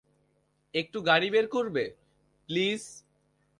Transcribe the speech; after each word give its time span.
একটু 0.73 0.97
গাড়ি 1.01 1.29
বের 1.29 1.47
করবে, 1.47 1.83
প্লিজ। 2.49 2.81